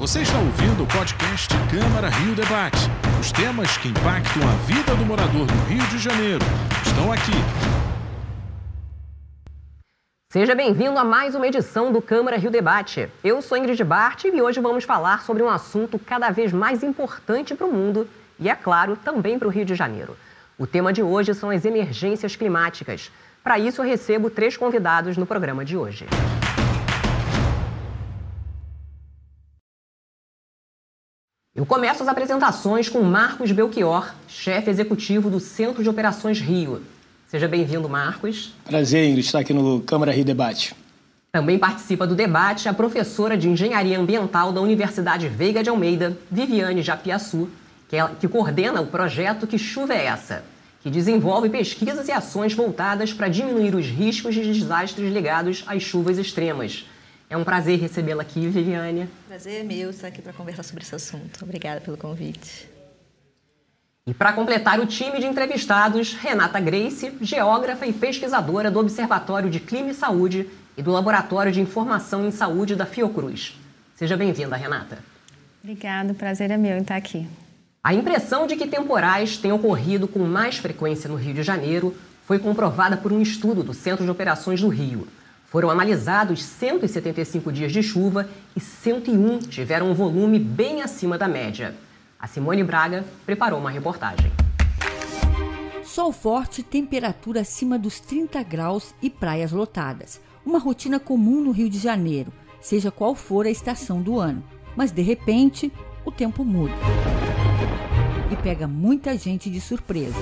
[0.00, 2.88] Você está ouvindo o podcast Câmara Rio Debate.
[3.20, 6.42] Os temas que impactam a vida do morador do Rio de Janeiro
[6.86, 7.32] estão aqui.
[10.32, 13.10] Seja bem-vindo a mais uma edição do Câmara Rio Debate.
[13.22, 17.54] Eu sou Ingrid Bart e hoje vamos falar sobre um assunto cada vez mais importante
[17.54, 18.08] para o mundo
[18.38, 20.16] e, é claro, também para o Rio de Janeiro.
[20.58, 23.12] O tema de hoje são as emergências climáticas.
[23.44, 26.06] Para isso, eu recebo três convidados no programa de hoje.
[31.60, 36.80] Eu começo as apresentações com Marcos Belchior, chefe executivo do Centro de Operações Rio.
[37.28, 38.54] Seja bem-vindo, Marcos.
[38.64, 40.74] Prazer, Ingrid, estar aqui no Câmara Rio Debate.
[41.30, 46.80] Também participa do debate a professora de Engenharia Ambiental da Universidade Veiga de Almeida, Viviane
[46.80, 47.46] Japiaçu,
[47.90, 50.42] que, é, que coordena o projeto Que Chuva é Essa?
[50.82, 56.16] que desenvolve pesquisas e ações voltadas para diminuir os riscos de desastres ligados às chuvas
[56.16, 56.86] extremas.
[57.30, 59.08] É um prazer recebê-la aqui, Viviane.
[59.28, 61.44] Prazer é meu estar aqui para conversar sobre esse assunto.
[61.44, 62.68] Obrigada pelo convite.
[64.04, 69.60] E para completar o time de entrevistados, Renata Grace, geógrafa e pesquisadora do Observatório de
[69.60, 73.56] Clima e Saúde e do Laboratório de Informação em Saúde da Fiocruz.
[73.94, 74.98] Seja bem-vinda, Renata.
[75.62, 77.28] Obrigada, o prazer é meu em estar aqui.
[77.84, 81.94] A impressão de que temporais têm ocorrido com mais frequência no Rio de Janeiro
[82.24, 85.06] foi comprovada por um estudo do Centro de Operações do Rio.
[85.50, 91.74] Foram analisados 175 dias de chuva e 101 tiveram um volume bem acima da média.
[92.20, 94.30] A Simone Braga preparou uma reportagem.
[95.82, 100.20] Sol forte, temperatura acima dos 30 graus e praias lotadas.
[100.46, 104.44] Uma rotina comum no Rio de Janeiro, seja qual for a estação do ano.
[104.76, 105.72] Mas de repente,
[106.04, 106.74] o tempo muda.
[108.30, 110.14] E pega muita gente de surpresa.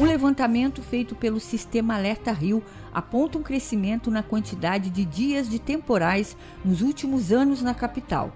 [0.00, 2.60] Um levantamento feito pelo Sistema Alerta Rio
[2.92, 8.32] aponta um crescimento na quantidade de dias de temporais nos últimos anos na capital.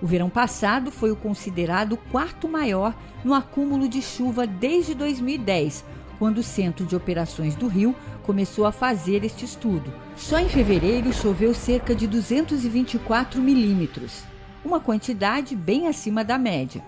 [0.00, 5.84] O verão passado foi o considerado quarto maior no acúmulo de chuva desde 2010,
[6.18, 9.92] quando o Centro de Operações do Rio começou a fazer este estudo.
[10.16, 14.22] Só em fevereiro choveu cerca de 224 milímetros,
[14.64, 16.84] uma quantidade bem acima da média.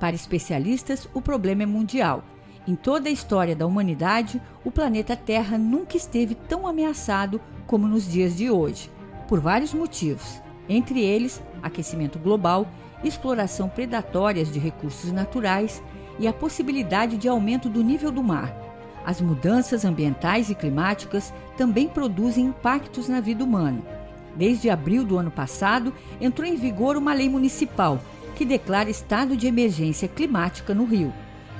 [0.00, 2.24] Para especialistas, o problema é mundial
[2.66, 8.10] em toda a história da humanidade, o planeta Terra nunca esteve tão ameaçado como nos
[8.10, 8.90] dias de hoje,
[9.28, 12.66] por vários motivos, entre eles aquecimento global,
[13.04, 15.82] exploração predatória de recursos naturais
[16.18, 18.52] e a possibilidade de aumento do nível do mar.
[19.04, 23.80] As mudanças ambientais e climáticas também produzem impactos na vida humana.
[24.34, 28.00] Desde abril do ano passado, entrou em vigor uma lei municipal
[28.34, 31.12] que declara estado de emergência climática no Rio.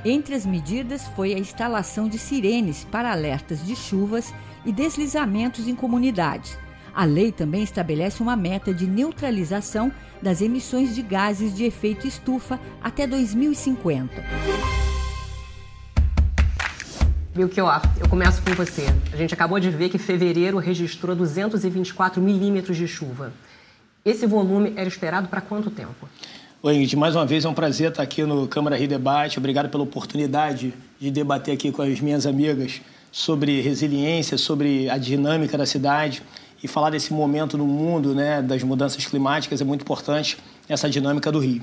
[0.08, 4.32] Entre as medidas foi a instalação de sirenes para alertas de chuvas
[4.64, 6.56] e deslizamentos em comunidades.
[6.94, 9.90] A lei também estabelece uma meta de neutralização
[10.22, 14.12] das emissões de gases de efeito estufa até 2050.
[17.34, 18.84] Belchior, eu começo com você.
[19.12, 23.32] A gente acabou de ver que fevereiro registrou 224 milímetros de chuva.
[24.04, 26.08] Esse volume era esperado para quanto tempo?
[26.62, 29.38] Oi, Ingrid, mais uma vez é um prazer estar aqui no Câmara Rio Debate.
[29.38, 32.80] Obrigado pela oportunidade de debater aqui com as minhas amigas
[33.12, 36.22] sobre resiliência, sobre a dinâmica da cidade
[36.64, 41.30] e falar desse momento no mundo, né, das mudanças climáticas é muito importante essa dinâmica
[41.30, 41.62] do Rio.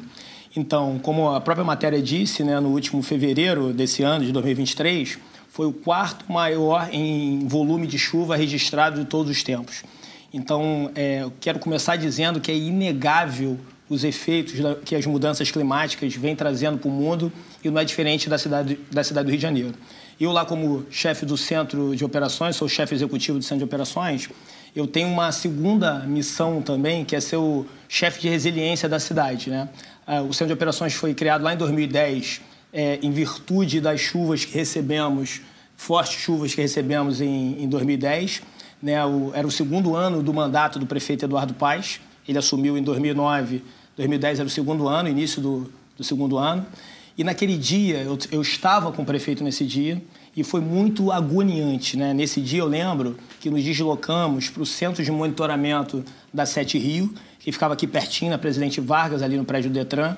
[0.56, 5.18] Então, como a própria matéria disse, né, no último fevereiro desse ano de 2023,
[5.50, 9.84] foi o quarto maior em volume de chuva registrado de todos os tempos.
[10.32, 13.58] Então, é, quero começar dizendo que é inegável
[13.90, 14.56] os efeitos
[14.86, 17.32] que as mudanças climáticas vêm trazendo para o mundo
[17.64, 19.74] e não é diferente da cidade, da cidade do Rio de Janeiro.
[20.20, 24.30] Eu lá como chefe do Centro de Operações, sou chefe executivo do Centro de Operações,
[24.76, 29.50] eu tenho uma segunda missão também, que é ser o chefe de resiliência da cidade.
[29.50, 29.70] Né?
[30.06, 34.46] Ah, o Centro de Operações foi criado lá em 2010, é, em virtude das chuvas
[34.46, 35.42] que recebemos,
[35.78, 38.42] fortes chuvas que recebemos em, em 2010.
[38.82, 39.06] Né?
[39.06, 43.64] O, era o segundo ano do mandato do prefeito Eduardo Paes, ele assumiu em 2009,
[43.96, 46.66] 2010 era o segundo ano, início do, do segundo ano.
[47.18, 50.02] E naquele dia, eu, eu estava com o prefeito nesse dia
[50.36, 51.96] e foi muito agoniante.
[51.96, 52.14] Né?
[52.14, 56.04] Nesse dia, eu lembro que nos deslocamos para o centro de monitoramento
[56.34, 60.18] da Sete Rio, que ficava aqui pertinho, na Presidente Vargas, ali no prédio do Detran.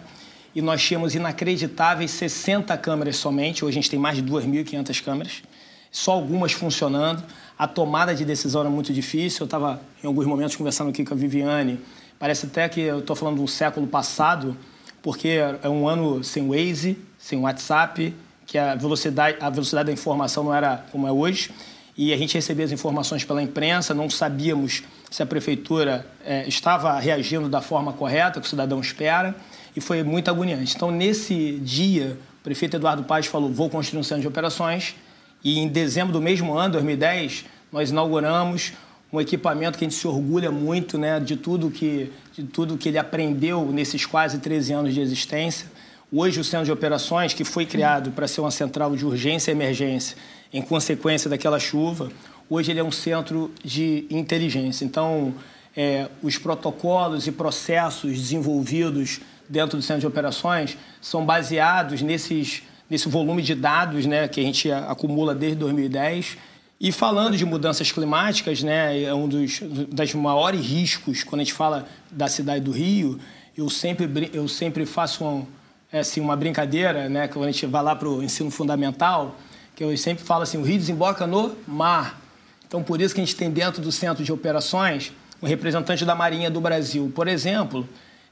[0.56, 3.66] E nós tínhamos inacreditáveis 60 câmeras somente.
[3.66, 5.44] Hoje a gente tem mais de 2.500 câmeras,
[5.92, 7.22] só algumas funcionando.
[7.60, 9.42] A tomada de decisão era muito difícil.
[9.42, 11.78] Eu estava, em alguns momentos, conversando aqui com a Viviane.
[12.18, 14.56] Parece até que eu estou falando de um século passado,
[15.02, 18.16] porque é um ano sem Waze, sem WhatsApp,
[18.46, 21.52] que a velocidade, a velocidade da informação não era como é hoje.
[21.98, 27.00] e a gente recebia as informações pela imprensa, não sabíamos se a prefeitura é, estava
[27.00, 29.34] reagindo da forma correta que o cidadão espera
[29.76, 30.76] e foi muito agoniante.
[30.76, 34.96] Então, nesse dia, o prefeito Eduardo Paz falou: vou construir um centro de operações
[35.44, 38.74] e em dezembro do mesmo ano, 2010, nós inauguramos
[39.12, 42.90] um equipamento que a gente se orgulha muito né, de, tudo que, de tudo que
[42.90, 45.68] ele aprendeu nesses quase 13 anos de existência.
[46.12, 49.54] Hoje, o Centro de Operações, que foi criado para ser uma central de urgência e
[49.54, 50.18] emergência
[50.54, 52.10] em consequência daquela chuva,
[52.50, 54.86] hoje ele é um centro de inteligência.
[54.86, 55.34] Então,
[55.76, 59.20] é, os protocolos e processos desenvolvidos
[59.50, 64.44] dentro do Centro de Operações são baseados nesses, nesse volume de dados né, que a
[64.44, 66.38] gente acumula desde 2010
[66.80, 71.54] e falando de mudanças climáticas, né, é um dos das maiores riscos quando a gente
[71.54, 73.20] fala da cidade do Rio.
[73.58, 75.46] Eu sempre eu sempre faço um,
[75.92, 79.36] é, assim, uma brincadeira, né, quando a gente vai lá para o ensino fundamental,
[79.74, 82.20] que eu sempre falo assim, o Rio desemboca no mar.
[82.68, 86.16] Então por isso que a gente tem dentro do centro de operações um representante da
[86.16, 87.88] Marinha do Brasil, por exemplo,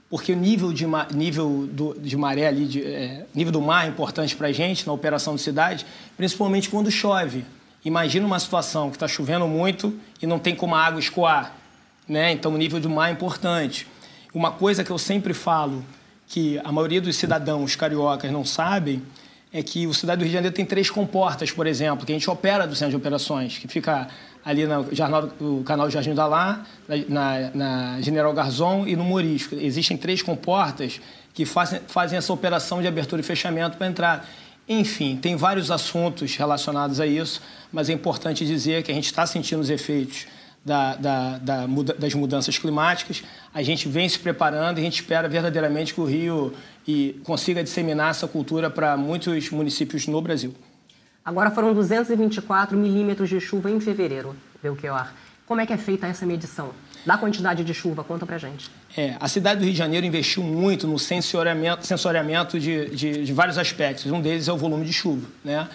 [0.09, 3.89] porque o nível de, nível do, de maré ali, de, é, nível do mar é
[3.89, 5.85] importante para a gente na operação de cidade,
[6.17, 7.45] principalmente quando chove.
[7.85, 11.53] Imagina uma situação que está chovendo muito e não tem como a água escoar.
[12.07, 12.31] Né?
[12.31, 13.87] Então, o nível do mar é importante.
[14.33, 15.83] Uma coisa que eu sempre falo,
[16.27, 19.01] que a maioria dos cidadãos cariocas não sabem,
[19.53, 22.15] é que o Cidade do Rio de Janeiro tem três comportas, por exemplo, que a
[22.15, 24.07] gente opera do centro de operações, que fica
[24.43, 24.87] ali no,
[25.39, 26.65] no canal Jardim da Lá,
[27.07, 29.55] na, na, General Garzon e no Morisco.
[29.55, 30.99] Existem três comportas
[31.33, 34.29] que fazem, fazem essa operação de abertura e fechamento para entrar.
[34.67, 39.25] Enfim, tem vários assuntos relacionados a isso, mas é importante dizer que a gente está
[39.25, 40.25] sentindo os efeitos
[40.63, 41.65] da, da, da,
[41.97, 43.23] das mudanças climáticas.
[43.53, 46.53] A gente vem se preparando e a gente espera verdadeiramente que o Rio
[46.87, 50.53] e consiga disseminar essa cultura para muitos municípios no Brasil.
[51.25, 55.07] Agora foram 224 milímetros de chuva em fevereiro, Belchior.
[55.45, 56.71] Como é que é feita essa medição?
[57.05, 58.69] Da quantidade de chuva, conta pra gente.
[58.95, 63.33] É, a cidade do Rio de Janeiro investiu muito no sensoriamento, sensoriamento de, de, de
[63.33, 64.09] vários aspectos.
[64.11, 65.27] Um deles é o volume de chuva.
[65.43, 65.67] Né?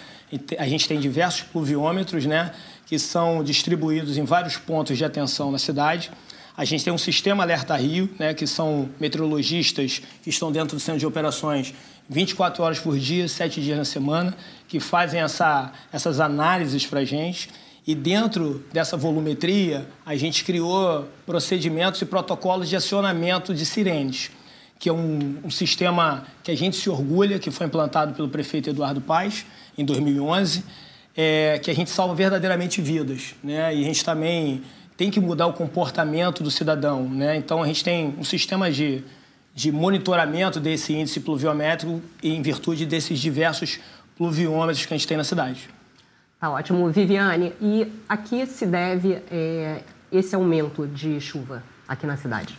[0.57, 2.51] A gente tem diversos pluviômetros né,
[2.85, 6.09] que são distribuídos em vários pontos de atenção na cidade.
[6.57, 10.79] A gente tem um sistema Alerta Rio, né, que são meteorologistas que estão dentro do
[10.79, 11.73] centro de operações
[12.09, 14.35] 24 horas por dia, 7 dias na semana,
[14.67, 17.49] que fazem essa, essas análises para a gente.
[17.85, 24.31] E dentro dessa volumetria, a gente criou procedimentos e protocolos de acionamento de sirenes,
[24.77, 28.69] que é um, um sistema que a gente se orgulha, que foi implantado pelo prefeito
[28.69, 29.45] Eduardo Paes
[29.77, 30.63] em 2011,
[31.15, 33.35] é, que a gente salva verdadeiramente vidas.
[33.43, 33.75] Né?
[33.75, 34.61] E a gente também
[34.95, 37.07] tem que mudar o comportamento do cidadão.
[37.09, 37.37] Né?
[37.37, 39.03] Então, a gente tem um sistema de,
[39.55, 43.79] de monitoramento desse índice pluviométrico em virtude desses diversos
[44.17, 45.69] pluviômetros que a gente tem na cidade.
[46.39, 46.89] Tá ótimo.
[46.89, 52.55] Viviane, e a que se deve é, esse aumento de chuva aqui na cidade?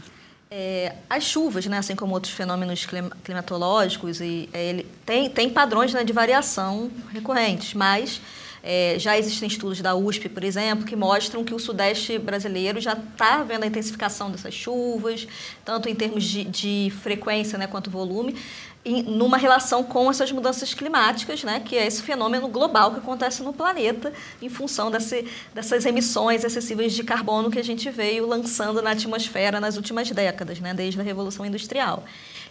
[0.51, 2.87] É, as chuvas, né, assim como outros fenômenos
[3.25, 8.21] climatológicos, e, é, ele tem, tem padrões né, de variação recorrentes, mas
[8.63, 12.93] é, já existem estudos da USP, por exemplo, que mostram que o Sudeste brasileiro já
[12.93, 15.27] está vendo a intensificação dessas chuvas,
[15.65, 18.37] tanto em termos de, de frequência né, quanto volume,
[18.85, 23.43] em, numa relação com essas mudanças climáticas, né, que é esse fenômeno global que acontece
[23.43, 28.81] no planeta em função desse, dessas emissões excessivas de carbono que a gente veio lançando
[28.81, 32.05] na atmosfera nas últimas décadas, né, desde a Revolução Industrial.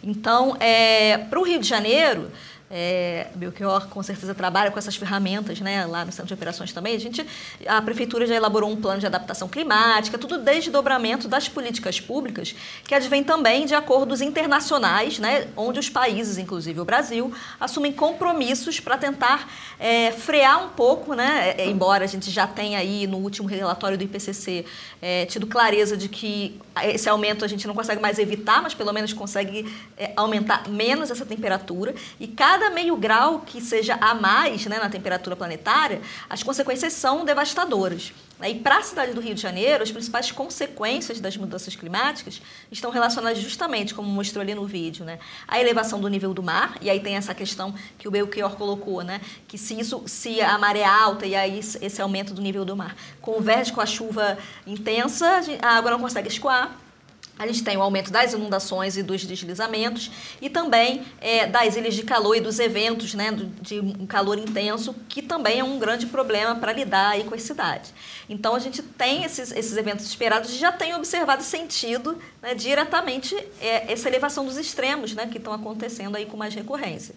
[0.04, 2.32] Então, é, para o Rio de Janeiro,
[2.70, 6.96] é, Belchior com certeza trabalha com essas ferramentas, né, lá no centro de operações também.
[6.96, 7.26] A gente,
[7.68, 12.56] a prefeitura já elaborou um plano de adaptação climática, tudo desde dobramento das políticas públicas,
[12.84, 18.80] que advém também de acordos internacionais, né, onde os países, inclusive o Brasil, assumem compromissos
[18.80, 19.50] para tentar
[19.80, 23.98] é, frear um pouco, né, é, embora a gente já tenha aí no último relatório
[23.98, 24.66] do IPCC
[25.02, 28.94] é, tido clareza de que esse aumento a gente não consegue mais evitar, mas pelo
[28.94, 34.14] menos consegue é, aumentar menos essa temperatura e cada cada meio grau que seja a
[34.14, 38.12] mais né, na temperatura planetária, as consequências são devastadoras.
[38.44, 42.92] E para a cidade do Rio de Janeiro, as principais consequências das mudanças climáticas estão
[42.92, 45.20] relacionadas justamente, como mostrou ali no vídeo, né?
[45.48, 49.04] a elevação do nível do mar, e aí tem essa questão que o Belchior colocou,
[49.04, 49.22] né?
[49.48, 52.76] que se, isso, se a maré é alta e aí esse aumento do nível do
[52.76, 54.38] mar converge com a chuva
[54.68, 56.78] intensa, a água não consegue escoar,
[57.40, 61.96] a gente tem o aumento das inundações e dos deslizamentos e também é, das ilhas
[61.96, 63.32] de calor e dos eventos né,
[63.62, 67.44] de um calor intenso, que também é um grande problema para lidar aí com as
[67.44, 67.94] cidades.
[68.28, 73.34] Então, a gente tem esses, esses eventos esperados e já tem observado sentido né, diretamente
[73.62, 77.16] é, essa elevação dos extremos né, que estão acontecendo aí com mais recorrência.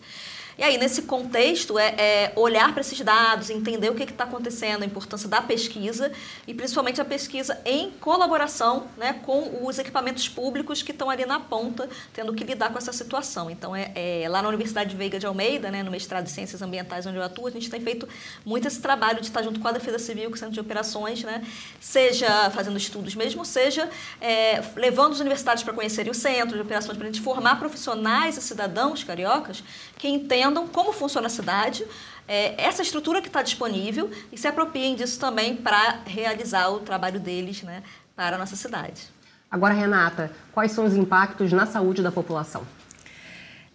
[0.58, 4.82] E aí, nesse contexto, é, é olhar para esses dados, entender o que está acontecendo,
[4.82, 6.12] a importância da pesquisa
[6.46, 11.40] e principalmente a pesquisa em colaboração né, com os equipamentos públicos que estão ali na
[11.40, 13.50] ponta, tendo que lidar com essa situação.
[13.50, 17.06] Então, é, é lá na Universidade Veiga de Almeida, né, no mestrado de Ciências Ambientais,
[17.06, 18.06] onde eu atuo, a gente tem feito
[18.44, 21.22] muito esse trabalho de estar junto com a Defesa Civil, com o Centro de Operações,
[21.24, 21.42] né,
[21.80, 23.88] seja fazendo estudos mesmo, seja
[24.20, 28.36] é, levando as universidades para conhecerem o centro de operações, para a gente formar profissionais
[28.36, 29.64] e cidadãos cariocas
[29.98, 30.41] que entendam
[30.72, 31.84] como funciona a cidade,
[32.26, 37.20] é, essa estrutura que está disponível e se apropriem disso também para realizar o trabalho
[37.20, 37.82] deles né,
[38.16, 39.02] para a nossa cidade.
[39.50, 42.66] Agora, Renata, quais são os impactos na saúde da população?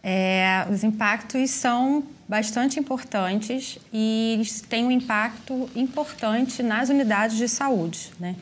[0.02, 7.48] É, os impactos são bastante importantes e eles têm um impacto importante nas unidades de
[7.48, 8.12] saúde.
[8.20, 8.36] Né?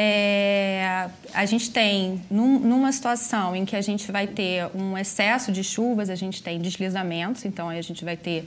[0.00, 5.50] É, a gente tem, num, numa situação em que a gente vai ter um excesso
[5.50, 8.46] de chuvas, a gente tem deslizamentos, então a gente vai ter,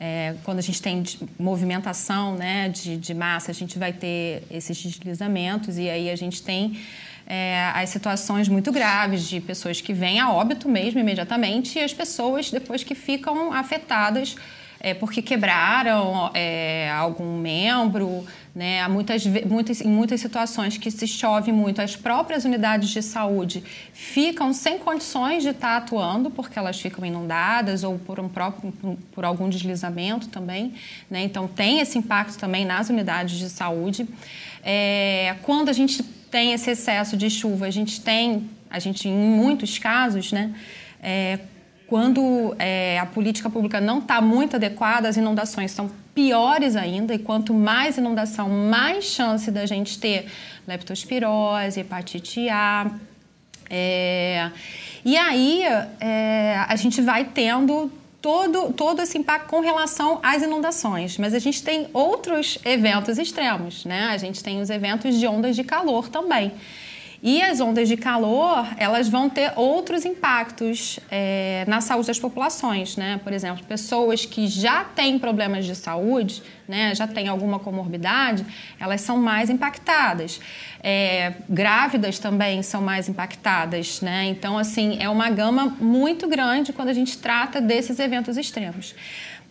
[0.00, 1.04] é, quando a gente tem
[1.38, 6.42] movimentação né, de, de massa, a gente vai ter esses deslizamentos e aí a gente
[6.42, 6.80] tem
[7.28, 11.94] é, as situações muito graves de pessoas que vêm a óbito mesmo imediatamente e as
[11.94, 14.34] pessoas depois que ficam afetadas
[14.80, 18.86] é, porque quebraram é, algum membro, né?
[18.88, 24.52] Muitas, muitas, em muitas situações que se chove muito, as próprias unidades de saúde ficam
[24.52, 28.72] sem condições de estar atuando, porque elas ficam inundadas ou por, um próprio,
[29.12, 30.74] por algum deslizamento também.
[31.10, 31.22] Né?
[31.22, 34.08] Então, tem esse impacto também nas unidades de saúde.
[34.62, 39.12] É, quando a gente tem esse excesso de chuva, a gente tem, a gente, em
[39.12, 40.52] muitos casos, né?
[41.02, 41.38] É,
[41.88, 47.18] quando é, a política pública não está muito adequada, as inundações são piores ainda, e
[47.18, 50.26] quanto mais inundação, mais chance da gente ter
[50.66, 52.90] leptospirose, hepatite A.
[53.70, 54.50] É,
[55.04, 55.62] e aí
[56.00, 57.90] é, a gente vai tendo
[58.20, 61.16] todo, todo esse impacto com relação às inundações.
[61.16, 64.08] Mas a gente tem outros eventos extremos, né?
[64.10, 66.52] A gente tem os eventos de ondas de calor também.
[67.20, 72.96] E as ondas de calor, elas vão ter outros impactos é, na saúde das populações,
[72.96, 73.20] né?
[73.24, 78.44] Por exemplo, pessoas que já têm problemas de saúde, né, já têm alguma comorbidade,
[78.78, 80.40] elas são mais impactadas.
[80.80, 84.26] É, grávidas também são mais impactadas, né?
[84.26, 88.94] Então, assim, é uma gama muito grande quando a gente trata desses eventos extremos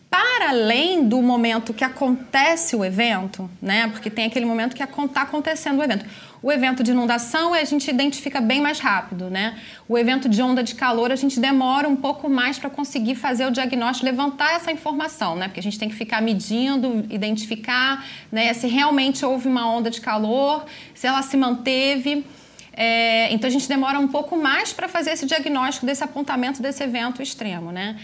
[0.10, 3.88] para além do momento que acontece o evento, né?
[3.90, 6.06] Porque tem aquele momento que está acontecendo o evento.
[6.42, 9.60] O evento de inundação a gente identifica bem mais rápido, né?
[9.88, 13.46] O evento de onda de calor a gente demora um pouco mais para conseguir fazer
[13.48, 15.48] o diagnóstico, levantar essa informação, né?
[15.48, 18.54] Porque a gente tem que ficar medindo, identificar, né?
[18.54, 22.26] Se realmente houve uma onda de calor, se ela se manteve.
[22.72, 26.84] É, então a gente demora um pouco mais para fazer esse diagnóstico desse apontamento desse
[26.84, 27.98] evento extremo, né?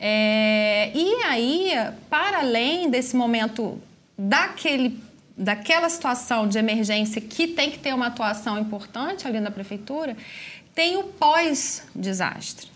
[0.00, 1.72] É, e aí,
[2.08, 3.80] para além desse momento
[4.16, 10.16] daquele daquela situação de emergência que tem que ter uma atuação importante ali na prefeitura,
[10.74, 12.68] tem o pós-desastre.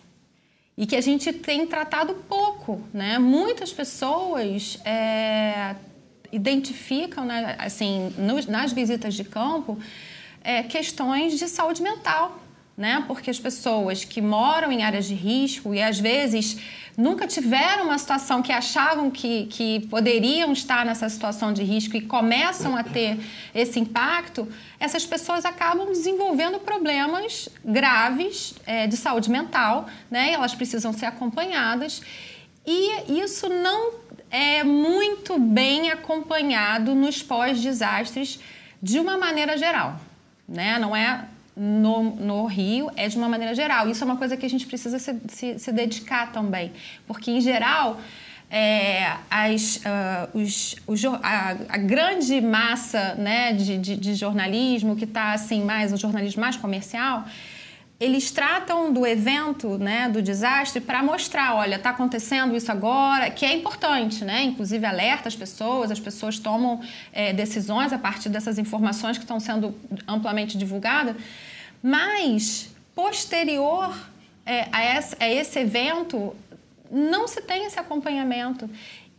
[0.79, 3.19] E que a gente tem tratado pouco, né?
[3.19, 5.75] Muitas pessoas é,
[6.31, 8.15] identificam, né, assim,
[8.49, 9.79] nas visitas de campo,
[10.43, 12.41] é, questões de saúde mental,
[12.77, 13.05] né?
[13.07, 16.59] Porque as pessoas que moram em áreas de risco e às vezes
[16.97, 22.03] nunca tiveram uma situação que achavam que, que poderiam estar nessa situação de risco e
[22.03, 23.19] começam a ter
[23.55, 30.33] esse impacto, essas pessoas acabam desenvolvendo problemas graves é, de saúde mental, né?
[30.33, 32.03] Elas precisam ser acompanhadas.
[32.67, 33.95] E isso não
[34.31, 38.41] é muito bem acompanhado nos pós-desastres
[38.83, 40.01] de uma maneira geral.
[40.49, 40.79] Né?
[40.79, 43.89] Não é no, no, Rio é de uma maneira geral.
[43.89, 46.73] Isso é uma coisa que a gente precisa se, se, se dedicar também,
[47.07, 48.01] porque em geral
[48.51, 55.05] é, as, uh, os, os, a, a, grande massa né, de, de, de jornalismo que
[55.05, 57.25] está assim mais o jornalismo mais comercial
[58.03, 63.47] eles tratam do evento, né, do desastre, para mostrar, olha, está acontecendo isso agora, que
[63.47, 64.43] é importante, né?
[64.43, 66.81] Inclusive alerta as pessoas, as pessoas tomam
[67.13, 69.73] é, decisões a partir dessas informações que estão sendo
[70.09, 71.15] amplamente divulgadas.
[71.81, 73.97] Mas posterior
[74.45, 76.35] é, a, esse, a esse evento
[76.91, 78.69] não se tem esse acompanhamento.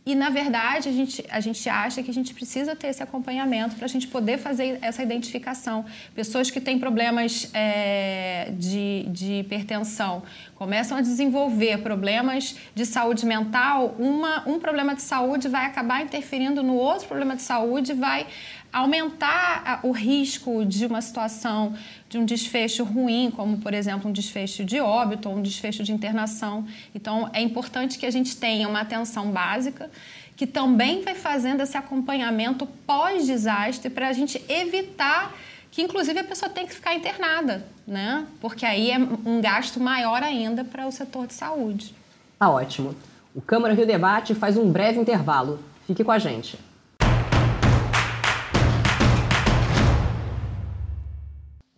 [0.06, 3.74] E, na verdade, a gente, a gente acha que a gente precisa ter esse acompanhamento
[3.76, 5.86] para a gente poder fazer essa identificação.
[6.14, 10.22] Pessoas que têm problemas é, de, de hipertensão
[10.56, 16.62] começam a desenvolver problemas de saúde mental, uma, um problema de saúde vai acabar interferindo
[16.62, 18.26] no outro problema de saúde, vai
[18.74, 21.74] aumentar o risco de uma situação
[22.08, 25.92] de um desfecho ruim, como por exemplo um desfecho de óbito ou um desfecho de
[25.92, 26.66] internação.
[26.92, 29.88] Então é importante que a gente tenha uma atenção básica
[30.36, 35.32] que também vai fazendo esse acompanhamento pós-desastre para a gente evitar
[35.70, 38.26] que inclusive a pessoa tem que ficar internada, né?
[38.40, 41.94] Porque aí é um gasto maior ainda para o setor de saúde.
[42.38, 42.94] Tá ótimo.
[43.34, 45.60] O Câmara Rio Debate faz um breve intervalo.
[45.86, 46.58] Fique com a gente.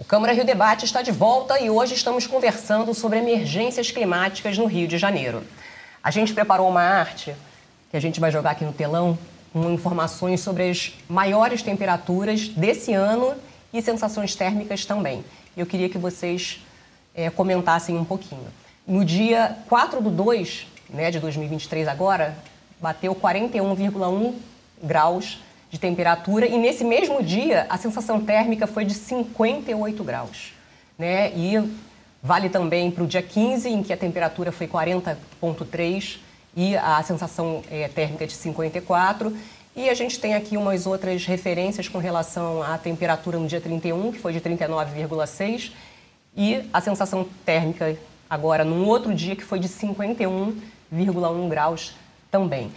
[0.09, 4.87] Câmara Rio Debate está de volta e hoje estamos conversando sobre emergências climáticas no Rio
[4.87, 5.43] de Janeiro.
[6.01, 7.35] A gente preparou uma arte
[7.91, 9.19] que a gente vai jogar aqui no telão
[9.53, 13.35] com informações sobre as maiores temperaturas desse ano
[13.73, 15.25] e sensações térmicas também.
[15.57, 16.65] Eu queria que vocês
[17.13, 18.47] é, comentassem um pouquinho.
[18.87, 22.39] No dia 4 do 2 né, de 2023 agora,
[22.81, 24.35] bateu 41,1
[24.81, 30.53] graus de temperatura e nesse mesmo dia a sensação térmica foi de 58 graus.
[30.99, 31.33] Né?
[31.37, 31.55] E
[32.23, 36.19] vale também para o dia 15, em que a temperatura foi 40,3
[36.57, 39.37] e a sensação é, térmica de 54.
[39.77, 44.11] E a gente tem aqui umas outras referências com relação à temperatura no dia 31,
[44.11, 45.71] que foi de 39,6,
[46.35, 47.95] e a sensação térmica
[48.29, 51.95] agora num outro dia, que foi de 51,1 graus
[52.31, 52.73] também.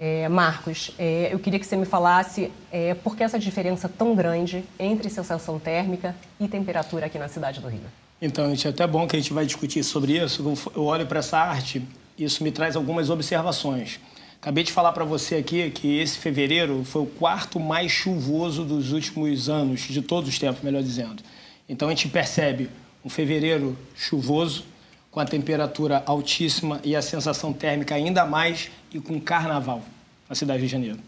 [0.00, 4.14] É, Marcos, é, eu queria que você me falasse é, por que essa diferença tão
[4.14, 7.80] grande entre sensação térmica e temperatura aqui na cidade do Rio.
[8.22, 10.56] Então, gente, é até bom que a gente vai discutir sobre isso.
[10.74, 11.82] Eu olho para essa arte,
[12.16, 13.98] isso me traz algumas observações.
[14.40, 18.92] Acabei de falar para você aqui que esse fevereiro foi o quarto mais chuvoso dos
[18.92, 21.22] últimos anos, de todos os tempos, melhor dizendo.
[21.68, 22.70] Então a gente percebe
[23.04, 24.64] um fevereiro chuvoso,
[25.10, 29.82] com a temperatura altíssima e a sensação térmica ainda mais e com carnaval
[30.28, 30.98] na cidade de Janeiro.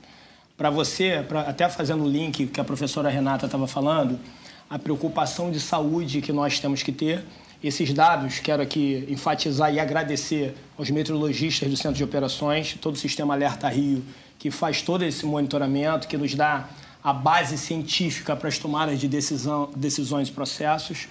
[0.56, 4.18] Para você, pra, até fazendo o link que a professora Renata estava falando,
[4.68, 7.24] a preocupação de saúde que nós temos que ter,
[7.62, 12.98] esses dados, quero aqui enfatizar e agradecer aos meteorologistas do Centro de Operações, todo o
[12.98, 14.02] Sistema Alerta Rio,
[14.38, 16.70] que faz todo esse monitoramento, que nos dá
[17.04, 21.08] a base científica para as tomadas de decisão, decisões e processos.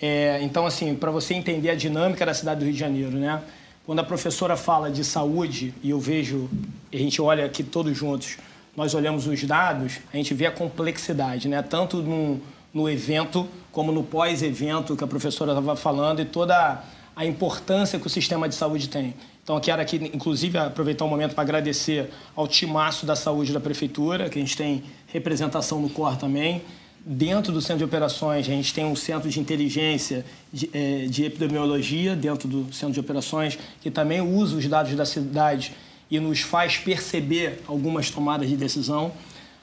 [0.00, 3.42] É, então, assim, para você entender a dinâmica da cidade do Rio de Janeiro, né?
[3.84, 6.50] Quando a professora fala de saúde, e eu vejo,
[6.92, 8.36] a gente olha aqui todos juntos,
[8.76, 11.62] nós olhamos os dados, a gente vê a complexidade, né?
[11.62, 12.40] Tanto no,
[12.74, 16.82] no evento como no pós-evento que a professora estava falando e toda
[17.14, 19.14] a importância que o sistema de saúde tem.
[19.42, 23.60] Então, quero aqui, inclusive, aproveitar o um momento para agradecer ao timaço da saúde da
[23.60, 26.62] prefeitura, que a gente tem representação no COR também,
[27.08, 31.24] Dentro do centro de operações, a gente tem um centro de inteligência de, é, de,
[31.24, 35.72] epidemiologia dentro do centro de operações, que também usa os dados da cidade
[36.10, 39.12] e nos faz perceber algumas tomadas de decisão.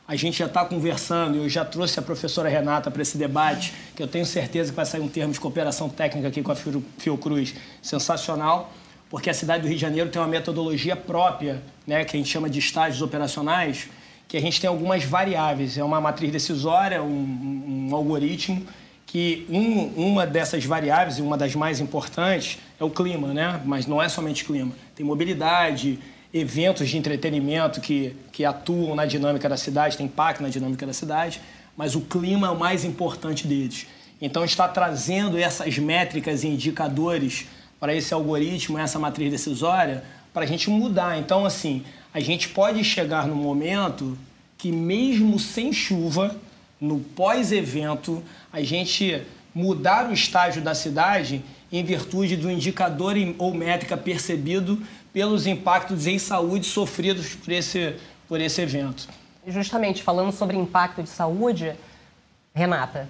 [0.07, 4.01] A gente já está conversando, eu já trouxe a professora Renata para esse debate, que
[4.01, 6.55] eu tenho certeza que vai sair um termo de cooperação técnica aqui com a
[6.97, 8.71] Fiocruz sensacional,
[9.09, 12.29] porque a cidade do Rio de Janeiro tem uma metodologia própria, né, que a gente
[12.29, 13.89] chama de estágios operacionais,
[14.33, 15.77] que a gente tem algumas variáveis.
[15.77, 18.65] É uma matriz decisória, um, um algoritmo,
[19.05, 23.61] que um, uma dessas variáveis, e uma das mais importantes, é o clima, né?
[23.63, 24.71] Mas não é somente clima.
[24.95, 25.99] Tem mobilidade,
[26.33, 30.93] eventos de entretenimento que, que atuam na dinâmica da cidade, tem impacto na dinâmica da
[30.93, 31.39] cidade,
[31.77, 33.85] mas o clima é o mais importante deles.
[34.19, 37.45] Então, está trazendo essas métricas e indicadores
[37.79, 41.19] para esse algoritmo, essa matriz decisória, para a gente mudar.
[41.19, 44.17] Então, assim, a gente pode chegar no momento
[44.57, 46.35] que, mesmo sem chuva,
[46.79, 49.23] no pós-evento, a gente
[49.53, 56.19] mudar o estágio da cidade em virtude do indicador ou métrica percebido pelos impactos em
[56.19, 57.95] saúde sofridos por esse,
[58.27, 59.07] por esse evento.
[59.47, 61.73] Justamente falando sobre impacto de saúde,
[62.53, 63.09] Renata,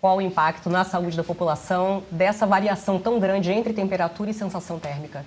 [0.00, 4.78] qual o impacto na saúde da população dessa variação tão grande entre temperatura e sensação
[4.78, 5.24] térmica?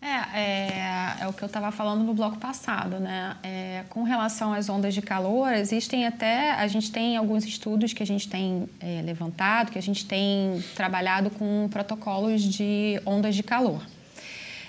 [0.00, 3.36] É, é, é, o que eu estava falando no bloco passado, né?
[3.42, 8.02] É, com relação às ondas de calor, existem até, a gente tem alguns estudos que
[8.02, 13.42] a gente tem é, levantado, que a gente tem trabalhado com protocolos de ondas de
[13.42, 13.84] calor.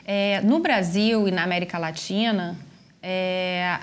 [0.03, 2.57] É, no Brasil e na América Latina,
[3.03, 3.79] é,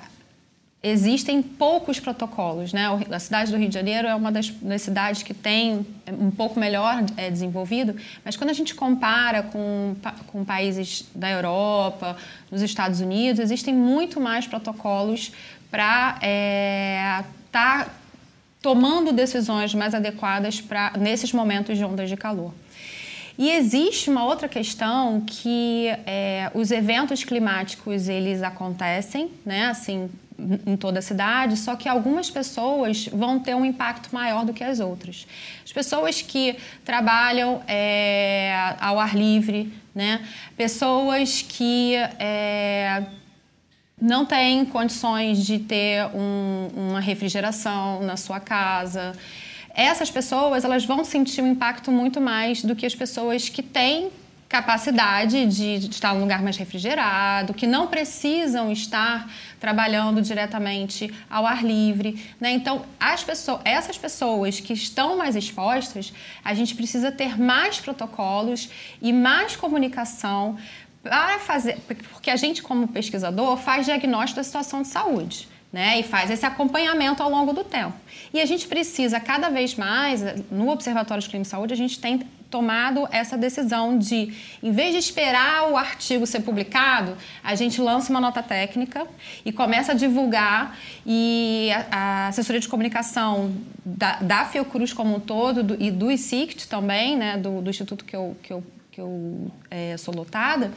[0.88, 2.72] existem poucos protocolos.
[2.72, 2.86] Né?
[3.10, 6.60] A cidade do Rio de Janeiro é uma das, das cidades que tem um pouco
[6.60, 9.96] melhor é, desenvolvido, mas quando a gente compara com,
[10.28, 12.16] com países da Europa,
[12.50, 15.32] nos Estados Unidos, existem muito mais protocolos
[15.70, 17.88] para estar é, tá
[18.62, 22.52] tomando decisões mais adequadas para nesses momentos de ondas de calor.
[23.38, 29.66] E existe uma outra questão que é, os eventos climáticos eles acontecem, né?
[29.66, 34.52] Assim, em toda a cidade, só que algumas pessoas vão ter um impacto maior do
[34.52, 35.26] que as outras.
[35.64, 40.20] As pessoas que trabalham é, ao ar livre, né?
[40.56, 43.04] pessoas que é,
[44.00, 49.12] não têm condições de ter um, uma refrigeração na sua casa.
[49.74, 54.10] Essas pessoas elas vão sentir um impacto muito mais do que as pessoas que têm
[54.56, 61.46] capacidade de, de estar num lugar mais refrigerado, que não precisam estar trabalhando diretamente ao
[61.46, 62.24] ar livre.
[62.40, 62.52] Né?
[62.52, 68.70] Então, as pessoas, essas pessoas que estão mais expostas, a gente precisa ter mais protocolos
[69.02, 70.56] e mais comunicação
[71.02, 71.78] para fazer,
[72.10, 75.48] porque a gente, como pesquisador, faz diagnóstico da situação de saúde.
[75.76, 77.92] Né, e faz esse acompanhamento ao longo do tempo.
[78.32, 82.00] E a gente precisa cada vez mais, no Observatório de Clima e Saúde, a gente
[82.00, 82.18] tem
[82.50, 88.10] tomado essa decisão de, em vez de esperar o artigo ser publicado, a gente lança
[88.10, 89.06] uma nota técnica
[89.44, 95.20] e começa a divulgar e a, a assessoria de comunicação da, da Fiocruz como um
[95.20, 98.98] todo do, e do ICICT também, né, do, do instituto que eu, que eu, que
[98.98, 100.72] eu é, sou lotada,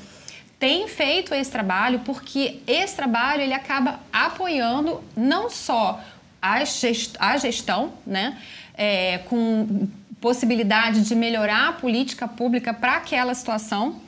[0.60, 6.04] tem feito esse trabalho porque esse trabalho ele acaba apoiando não só
[6.42, 8.38] a, gest, a gestão, né,
[8.76, 9.88] é, com
[10.20, 14.02] possibilidade de melhorar a política pública para aquela situação,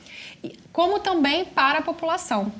[0.72, 2.52] como também para a população.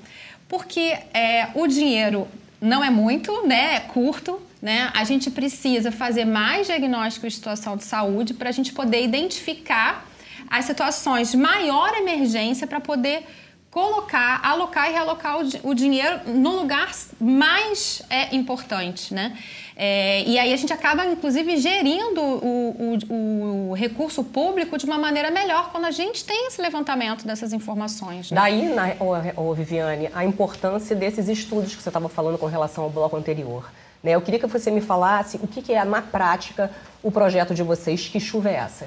[0.49, 2.27] Porque é, o dinheiro
[2.61, 4.93] não é muito, né, é curto, né?
[4.95, 10.07] A gente precisa fazer mais diagnóstico de situação de saúde para a gente poder identificar
[10.49, 13.27] as situações de maior emergência para poder
[13.73, 19.37] colocar, alocar e realocar o, o dinheiro no lugar mais é, importante, né?
[19.75, 24.99] É, e aí a gente acaba, inclusive, gerindo o, o, o, recurso público de uma
[24.99, 28.31] maneira melhor quando a gente tem esse levantamento dessas informações.
[28.31, 28.39] Né?
[28.39, 28.95] Daí, na,
[29.37, 33.73] oh, Viviane, a importância desses estudos que você estava falando com relação ao bloco anterior.
[34.03, 34.11] Né?
[34.13, 36.71] Eu queria que você me falasse o que, que é, na prática,
[37.03, 38.87] o projeto de vocês, Que Chuva é Essa?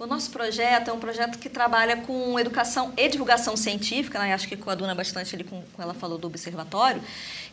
[0.00, 4.32] O nosso projeto é um projeto que trabalha com educação e divulgação científica, né?
[4.32, 7.02] acho que coaduna bastante ali com, com ela falou do observatório,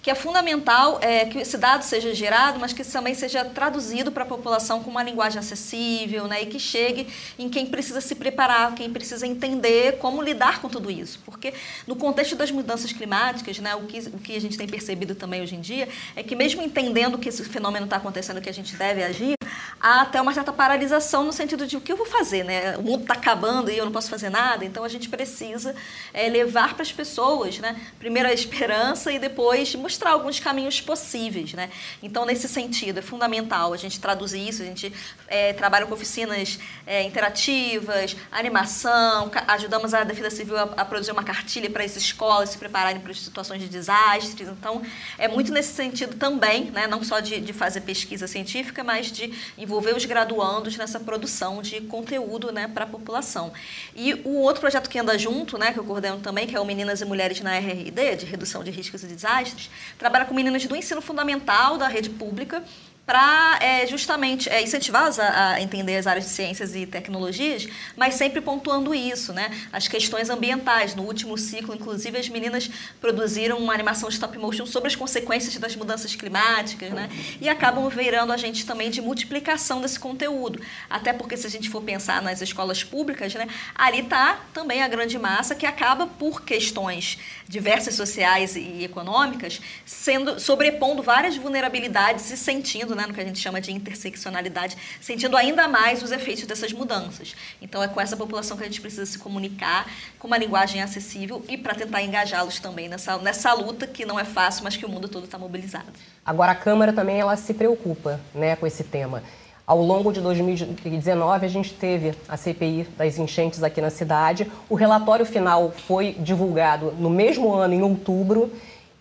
[0.01, 4.23] que é fundamental é, que esse dado seja gerado, mas que também seja traduzido para
[4.23, 6.43] a população com uma linguagem acessível né?
[6.43, 10.89] e que chegue em quem precisa se preparar, quem precisa entender como lidar com tudo
[10.89, 11.19] isso.
[11.25, 11.53] Porque
[11.85, 15.41] no contexto das mudanças climáticas, né, o, que, o que a gente tem percebido também
[15.41, 18.73] hoje em dia é que mesmo entendendo que esse fenômeno está acontecendo, que a gente
[18.77, 19.36] deve agir,
[19.79, 22.77] há até uma certa paralisação no sentido de o que eu vou fazer né?
[22.77, 25.75] O mundo está acabando e eu não posso fazer nada, então a gente precisa
[26.13, 27.79] é, levar para as pessoas, né?
[27.99, 31.69] Primeiro a esperança e depois mostrar alguns caminhos possíveis, né?
[32.01, 34.91] Então, nesse sentido, é fundamental a gente traduzir isso, a gente
[35.27, 41.23] é, trabalha com oficinas é, interativas, animação, ajudamos a Defesa Civil a, a produzir uma
[41.23, 44.81] cartilha para as escolas se prepararem para situações de desastres, então
[45.17, 46.87] é muito nesse sentido também, né?
[46.87, 49.33] Não só de, de fazer pesquisa científica, mas de
[49.67, 53.51] envolver os graduandos nessa produção de conteúdo né, para a população.
[53.93, 56.65] E o outro projeto que anda junto, né, que eu coordeno também, que é o
[56.65, 60.75] Meninas e Mulheres na RRD, de redução de riscos e desastres, trabalha com meninas do
[60.75, 62.63] ensino fundamental da rede pública
[63.07, 67.65] para é, justamente é, incentivá-las a, a, entender as áreas de ciências e tecnologias,
[67.95, 69.49] mas sempre pontuando isso, né?
[69.71, 70.93] As questões ambientais.
[70.93, 75.55] No último ciclo, inclusive, as meninas produziram uma animação de stop motion sobre as consequências
[75.55, 77.09] das mudanças climáticas, né?
[77.39, 80.61] E acabam virando a gente também de multiplicação desse conteúdo.
[80.89, 83.47] Até porque, se a gente for pensar nas escolas públicas, né?
[83.73, 87.17] Ali está também a grande massa que acaba por questões
[87.47, 93.39] diversas sociais e econômicas, sendo sobrepondo várias vulnerabilidades e sentindo né, no que a gente
[93.39, 97.35] chama de interseccionalidade, sentindo ainda mais os efeitos dessas mudanças.
[97.61, 101.43] Então, é com essa população que a gente precisa se comunicar com uma linguagem acessível
[101.47, 104.89] e para tentar engajá-los também nessa, nessa luta que não é fácil, mas que o
[104.89, 105.87] mundo todo está mobilizado.
[106.25, 109.23] Agora, a Câmara também ela se preocupa né, com esse tema.
[109.67, 114.49] Ao longo de 2019, a gente teve a CPI das enchentes aqui na cidade.
[114.69, 118.49] O relatório final foi divulgado no mesmo ano, em outubro,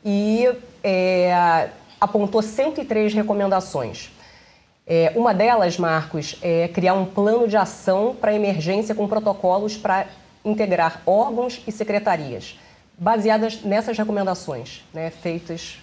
[0.04, 0.48] e
[0.82, 4.10] é, apontou 103 recomendações.
[4.86, 10.06] É, uma delas, Marcos, é criar um plano de ação para emergência com protocolos para
[10.44, 12.56] integrar órgãos e secretarias,
[12.96, 15.78] baseadas nessas recomendações, né, feitas,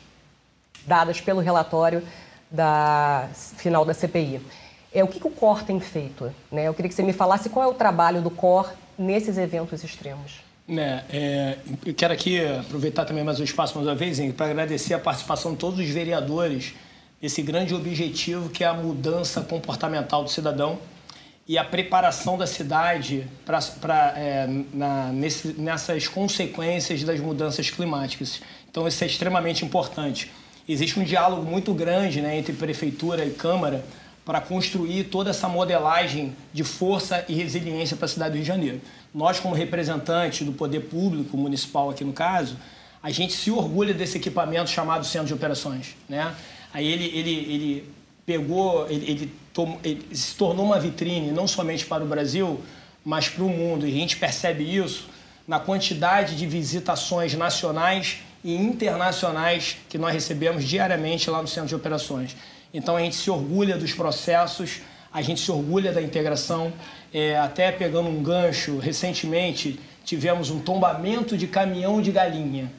[0.86, 2.02] dadas pelo relatório
[2.50, 4.40] da final da CPI.
[4.94, 6.34] É, o que, que o COR tem feito?
[6.52, 6.68] Né?
[6.68, 10.43] Eu queria que você me falasse qual é o trabalho do COR nesses eventos extremos.
[10.70, 14.94] É, é, eu quero aqui aproveitar também mais o espaço mais uma vez para agradecer
[14.94, 16.74] a participação de todos os vereadores
[17.22, 20.80] nesse grande objetivo que é a mudança comportamental do cidadão
[21.46, 24.48] e a preparação da cidade para é,
[25.58, 28.42] nessas consequências das mudanças climáticas.
[28.72, 30.32] Então isso é extremamente importante.
[30.68, 33.84] existe um diálogo muito grande né, entre prefeitura e Câmara
[34.26, 38.48] para construir toda essa modelagem de força e resiliência para a cidade do Rio de
[38.48, 38.82] Janeiro.
[39.14, 42.58] Nós, como representantes do poder público municipal aqui no caso,
[43.02, 45.96] a gente se orgulha desse equipamento chamado Centro de Operações.
[46.08, 46.34] Né?
[46.74, 47.94] Aí ele, ele, ele
[48.26, 52.62] pegou, ele, ele, tom, ele se tornou uma vitrine não somente para o Brasil,
[53.04, 53.86] mas para o mundo.
[53.86, 55.10] E a gente percebe isso
[55.46, 61.76] na quantidade de visitações nacionais e internacionais que nós recebemos diariamente lá no Centro de
[61.76, 62.36] Operações.
[62.74, 64.82] Então a gente se orgulha dos processos,
[65.14, 66.74] a gente se orgulha da integração.
[67.14, 72.72] É, até pegando um gancho, recentemente tivemos um tombamento de caminhão de galinha.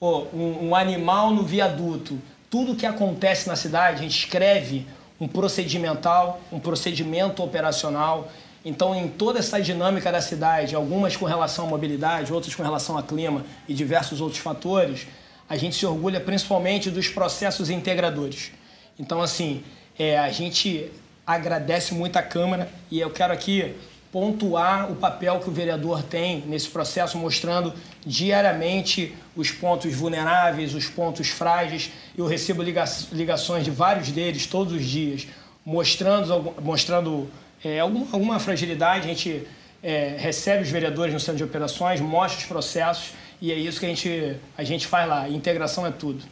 [0.00, 2.18] Pô, um, um animal no viaduto.
[2.50, 4.86] Tudo que acontece na cidade, a gente escreve
[5.20, 8.30] um procedimental, um procedimento operacional.
[8.64, 12.96] Então, em toda essa dinâmica da cidade, algumas com relação à mobilidade, outras com relação
[12.96, 15.06] ao clima e diversos outros fatores,
[15.48, 18.52] a gente se orgulha principalmente dos processos integradores.
[18.98, 19.62] Então, assim,
[19.98, 20.90] é, a gente
[21.26, 23.74] agradece muito a Câmara e eu quero aqui
[24.10, 30.86] pontuar o papel que o vereador tem nesse processo, mostrando diariamente os pontos vulneráveis, os
[30.86, 31.90] pontos frágeis.
[32.16, 35.26] Eu recebo ligações de vários deles todos os dias,
[35.64, 37.28] mostrando, mostrando
[37.62, 39.04] é, alguma, fragilidade.
[39.04, 39.46] A gente
[39.82, 43.86] é, recebe os vereadores no centro de operações, mostra os processos e é isso que
[43.86, 45.28] a gente, a gente faz lá.
[45.28, 46.24] Integração é tudo.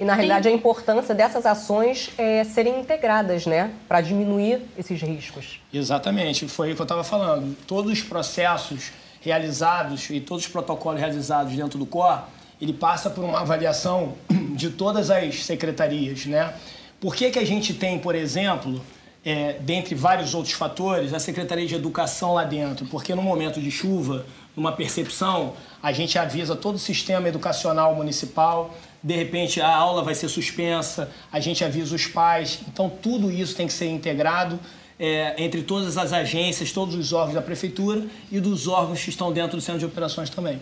[0.00, 3.70] E, na realidade, a importância dessas ações é serem integradas, né?
[3.86, 5.60] Para diminuir esses riscos.
[5.72, 6.48] Exatamente.
[6.48, 7.56] Foi o que eu estava falando.
[7.66, 12.24] Todos os processos realizados e todos os protocolos realizados dentro do COR,
[12.60, 14.14] ele passa por uma avaliação
[14.54, 16.52] de todas as secretarias, né?
[17.00, 18.80] Por que, que a gente tem, por exemplo,
[19.24, 22.86] é, dentre vários outros fatores, a Secretaria de Educação lá dentro?
[22.86, 24.24] Porque no momento de chuva,
[24.56, 28.72] numa percepção, a gente avisa todo o sistema educacional municipal,
[29.02, 32.60] de repente a aula vai ser suspensa, a gente avisa os pais.
[32.68, 34.58] Então, tudo isso tem que ser integrado
[34.98, 39.32] é, entre todas as agências, todos os órgãos da prefeitura e dos órgãos que estão
[39.32, 40.60] dentro do centro de operações também.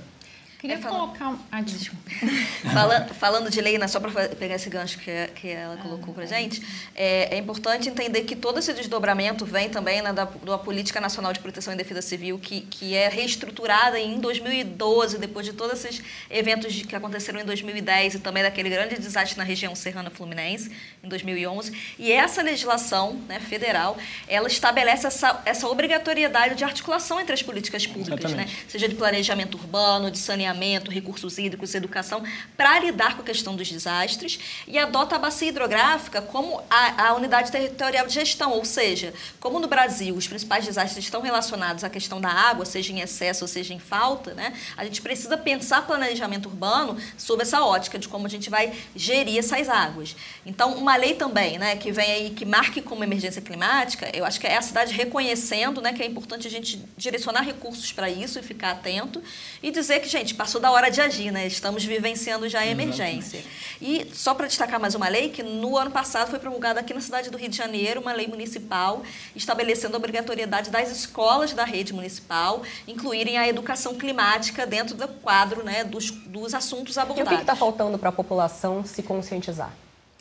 [0.61, 1.39] Queria é, colocar.
[1.51, 2.11] Ah, desculpa.
[2.71, 6.63] falando, falando de Leina, só para pegar esse gancho que, que ela colocou para gente,
[6.95, 11.33] é, é, importante entender que todo esse desdobramento vem também né, da, da Política Nacional
[11.33, 16.03] de Proteção e Defesa Civil, que, que é reestruturada em 2012, depois de todos esses
[16.29, 20.71] eventos de, que aconteceram em 2010 e também daquele grande desastre na região serrana fluminense,
[21.03, 21.73] em 2011.
[21.99, 23.97] E essa legislação né, federal,
[24.29, 29.57] ela estabelece essa, essa obrigatoriedade de articulação entre as políticas públicas, né, seja de planejamento
[29.57, 32.23] urbano, de saneamento saneamento, recursos hídricos, educação,
[32.57, 37.15] para lidar com a questão dos desastres e adota a bacia hidrográfica como a, a,
[37.15, 41.91] unidade territorial de gestão, ou seja, como no Brasil os principais desastres estão relacionados à
[41.91, 45.87] questão da água, seja em excesso ou seja em falta, né, a gente precisa pensar
[45.87, 50.17] planejamento urbano sob essa ótica de como a gente vai gerir essas águas.
[50.45, 54.41] Então, uma lei também, né, que vem aí, que marque como emergência climática, eu acho
[54.41, 58.39] que é a cidade reconhecendo, né, que é importante a gente direcionar recursos para isso
[58.39, 59.23] e ficar atento
[59.63, 61.47] e dizer que, gente, passou da hora de agir, né?
[61.47, 63.45] Estamos vivenciando já a emergência.
[63.79, 67.01] E só para destacar mais uma lei, que no ano passado foi promulgada aqui na
[67.03, 69.03] cidade do Rio de Janeiro uma lei municipal
[69.37, 75.63] estabelecendo a obrigatoriedade das escolas da rede municipal incluírem a educação climática dentro do quadro
[75.63, 77.33] né, dos, dos assuntos abordados.
[77.33, 79.71] E o que está faltando para a população se conscientizar?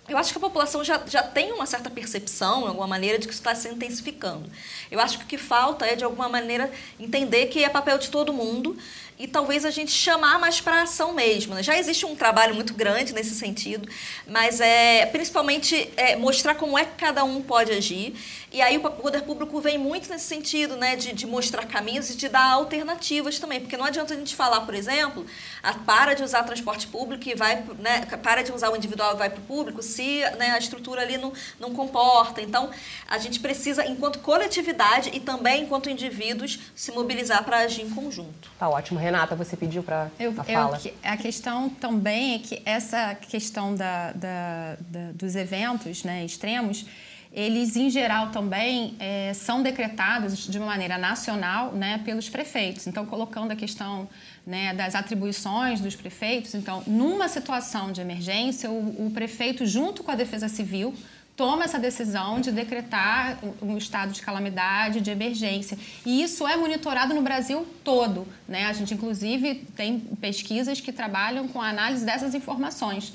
[0.10, 3.28] Eu acho que a população já, já tem uma certa percepção, de alguma maneira, de
[3.28, 4.50] que isso está se intensificando.
[4.90, 8.10] Eu acho que o que falta é, de alguma maneira, entender que é papel de
[8.10, 8.76] todo mundo
[9.20, 11.54] e talvez a gente chamar mais para ação mesmo.
[11.54, 11.62] Né?
[11.62, 13.88] Já existe um trabalho muito grande nesse sentido,
[14.26, 18.16] mas é principalmente é, mostrar como é que cada um pode agir.
[18.52, 22.16] E aí o poder público vem muito nesse sentido, né, de, de mostrar caminhos e
[22.16, 25.24] de dar alternativas também, porque não adianta a gente falar, por exemplo,
[25.62, 29.18] a, para de usar transporte público e vai, né, para de usar o individual e
[29.18, 32.42] vai para o público, se né, a estrutura ali não, não comporta.
[32.42, 32.72] Então,
[33.08, 38.50] a gente precisa, enquanto coletividade e também enquanto indivíduos, se mobilizar para agir em conjunto.
[38.58, 39.00] Tá ótimo.
[39.10, 40.80] Renata, você pediu para a fala.
[40.84, 46.86] Eu, a questão também é que essa questão da, da, da dos eventos né, extremos,
[47.34, 52.86] eles em geral também é, são decretados de uma maneira nacional né, pelos prefeitos.
[52.86, 54.08] Então, colocando a questão
[54.46, 60.12] né, das atribuições dos prefeitos, então, numa situação de emergência, o, o prefeito, junto com
[60.12, 60.94] a Defesa Civil,
[61.40, 65.78] toma essa decisão de decretar um estado de calamidade, de emergência.
[66.06, 68.28] E isso é monitorado no Brasil todo.
[68.46, 68.66] Né?
[68.66, 73.14] A gente, inclusive, tem pesquisas que trabalham com a análise dessas informações.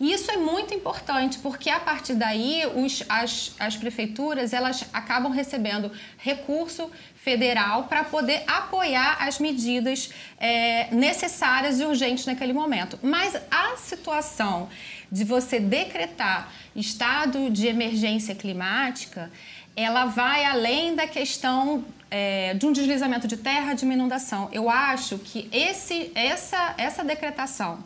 [0.00, 5.30] E isso é muito importante, porque a partir daí os, as, as prefeituras elas acabam
[5.30, 12.98] recebendo recurso federal para poder apoiar as medidas é, necessárias e urgentes naquele momento.
[13.02, 14.70] Mas a situação
[15.10, 19.30] de você decretar estado de emergência climática,
[19.74, 24.48] ela vai além da questão é, de um deslizamento de terra, de uma inundação.
[24.52, 27.84] Eu acho que esse, essa, essa decretação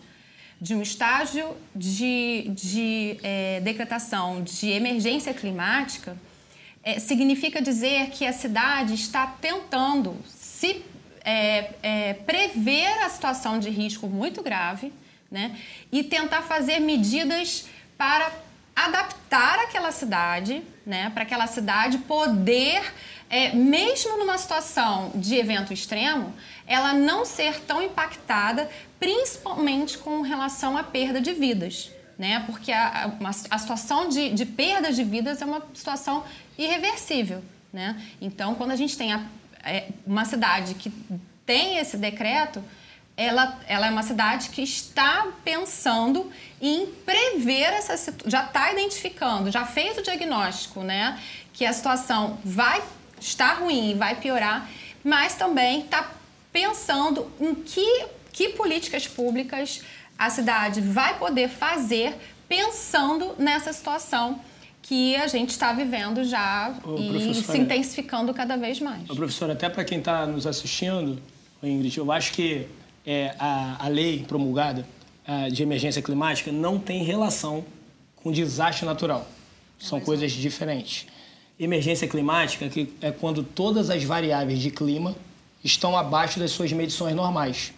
[0.61, 6.16] de um estágio de, de é, decretação de emergência climática
[6.85, 10.82] é, significa dizer que a cidade está tentando se
[11.24, 14.92] é, é, prever a situação de risco muito grave
[15.32, 15.58] né,
[15.90, 17.66] e tentar fazer medidas
[17.98, 18.30] para
[18.76, 22.82] adaptar aquela cidade, né, para aquela cidade poder
[23.32, 26.34] é, mesmo numa situação de evento extremo,
[26.66, 31.90] ela não ser tão impactada, principalmente com relação à perda de vidas.
[32.18, 32.42] Né?
[32.44, 36.24] Porque a, a, a situação de, de perda de vidas é uma situação
[36.58, 37.42] irreversível.
[37.72, 38.00] Né?
[38.20, 39.24] Então, quando a gente tem a,
[39.64, 40.92] é, uma cidade que
[41.46, 42.62] tem esse decreto,
[43.16, 49.51] ela, ela é uma cidade que está pensando em prever essa situação, já está identificando,
[49.51, 51.20] já fez o diagnóstico, né?
[51.53, 52.83] Que a situação vai
[53.20, 54.68] está ruim e vai piorar,
[55.05, 56.12] mas também está
[56.53, 59.81] pensando em que, que políticas públicas
[60.18, 62.16] a cidade vai poder fazer
[62.48, 64.40] pensando nessa situação
[64.83, 69.09] que a gente está vivendo já Ô, e se intensificando cada vez mais.
[69.09, 71.22] Ô, professor, até para quem está nos assistindo,
[71.62, 72.66] Ingrid, eu acho que
[73.06, 74.86] é, a, a lei promulgada
[75.26, 77.64] a, de emergência climática não tem relação
[78.16, 79.26] com desastre natural.
[79.78, 81.06] São coisas diferentes.
[81.58, 85.14] Emergência climática que é quando todas as variáveis de clima
[85.62, 87.72] estão abaixo das suas medições normais.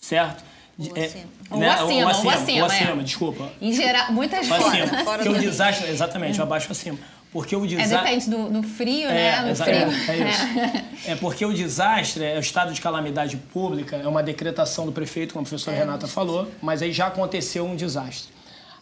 [0.00, 0.44] Certo?
[0.78, 1.24] Ou é, acima.
[1.50, 1.68] Ou, né?
[1.68, 3.04] acima, ou acima, ou acima, ou acima, é.
[3.04, 3.52] desculpa.
[3.60, 5.04] Em geral, muitas vezes.
[5.04, 6.98] Fora Porque o desastre, exatamente, o abaixo acima.
[7.36, 7.94] Porque o desastre.
[7.94, 9.42] É, depende do, do frio, né?
[9.42, 9.74] No frio.
[9.74, 10.42] É, é isso.
[11.06, 11.12] É.
[11.12, 15.34] é porque o desastre, é o estado de calamidade pública, é uma decretação do prefeito,
[15.34, 18.32] como a professora é, Renata falou, mas aí já aconteceu um desastre.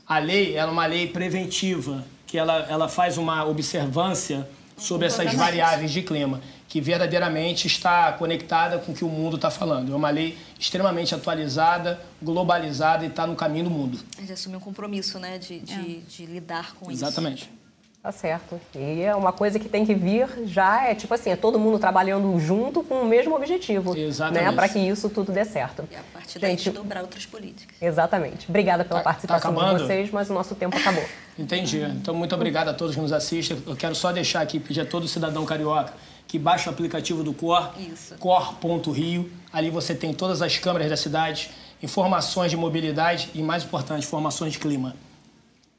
[0.06, 5.90] A lei é uma lei preventiva que ela, ela faz uma observância sobre essas variáveis
[5.90, 9.92] de clima, que verdadeiramente está conectada com o que o mundo está falando.
[9.92, 13.98] É uma lei extremamente atualizada, globalizada e está no caminho do mundo.
[14.16, 16.00] A gente assume um compromisso né, de, de, é.
[16.08, 17.42] de lidar com Exatamente.
[17.42, 17.48] isso.
[17.48, 17.63] Exatamente.
[18.04, 18.60] Tá certo.
[18.74, 21.78] E é uma coisa que tem que vir já, é tipo assim, é todo mundo
[21.78, 23.96] trabalhando junto com o mesmo objetivo.
[23.96, 24.44] Exatamente.
[24.44, 25.88] Né, Para que isso tudo dê certo.
[25.90, 27.74] E a partir daí Gente, dobrar outras políticas.
[27.80, 28.44] Exatamente.
[28.46, 31.02] Obrigada pela tá, participação tá de vocês, mas o nosso tempo acabou.
[31.38, 31.80] Entendi.
[31.80, 33.56] Então, muito obrigado a todos que nos assistem.
[33.66, 35.94] Eu quero só deixar aqui, pedir a todo cidadão carioca
[36.28, 37.72] que baixe o aplicativo do COR,
[38.18, 39.32] cor.rio.
[39.50, 41.50] Ali você tem todas as câmeras da cidade,
[41.82, 44.94] informações de mobilidade e, mais importante, informações de clima.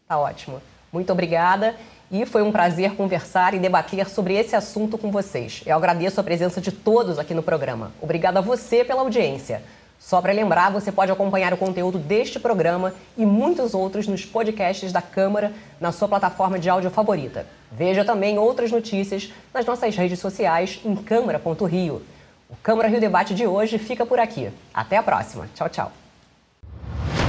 [0.07, 0.59] Tá ótimo.
[0.91, 1.75] Muito obrigada
[2.11, 5.63] e foi um prazer conversar e debater sobre esse assunto com vocês.
[5.65, 7.91] Eu agradeço a presença de todos aqui no programa.
[8.01, 9.61] Obrigada a você pela audiência.
[9.99, 14.91] Só para lembrar, você pode acompanhar o conteúdo deste programa e muitos outros nos podcasts
[14.91, 17.47] da Câmara na sua plataforma de áudio favorita.
[17.71, 22.03] Veja também outras notícias nas nossas redes sociais em câmara.rio.
[22.47, 24.51] O Câmara Rio Debate de hoje fica por aqui.
[24.73, 25.49] Até a próxima.
[25.55, 26.04] Tchau, tchau.